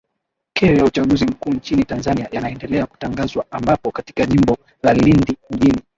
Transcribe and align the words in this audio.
keo 0.53 0.75
ya 0.75 0.85
uchanguzi 0.85 1.25
mkuu 1.25 1.49
nchini 1.53 1.85
tanzania 1.85 2.27
yanaendelea 2.31 2.85
kutagazwa 2.85 3.45
ambapo 3.51 3.91
katika 3.91 4.25
jimbo 4.25 4.57
la 4.83 4.93
lindi 4.93 5.37
mjini 5.49 5.81